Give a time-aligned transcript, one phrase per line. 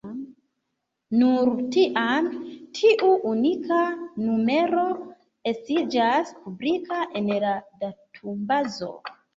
[1.17, 2.31] Nur tiam,
[2.79, 3.79] tiu unika
[4.25, 4.89] numero
[5.55, 8.95] estiĝas publika en la datumbazo.